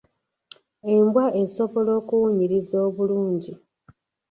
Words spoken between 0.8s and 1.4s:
Embwa